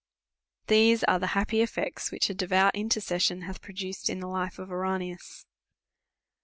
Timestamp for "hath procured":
3.43-4.09